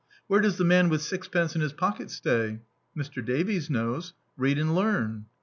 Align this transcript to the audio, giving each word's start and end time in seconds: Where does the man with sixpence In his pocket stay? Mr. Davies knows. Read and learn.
Where 0.25 0.41
does 0.41 0.57
the 0.57 0.65
man 0.65 0.89
with 0.89 1.03
sixpence 1.03 1.53
In 1.53 1.61
his 1.61 1.73
pocket 1.73 2.09
stay? 2.09 2.61
Mr. 2.97 3.23
Davies 3.23 3.69
knows. 3.69 4.13
Read 4.35 4.57
and 4.57 4.73
learn. 4.73 5.27